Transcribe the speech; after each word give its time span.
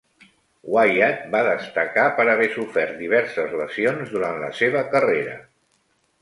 Wyatt 0.75 1.27
va 1.35 1.41
destacar 1.47 2.05
per 2.19 2.25
haver 2.33 2.47
sofert 2.55 2.97
diverses 3.03 3.53
lesions 3.61 4.15
durant 4.17 4.41
la 4.45 4.49
seva 4.63 4.83
carrera. 4.97 5.37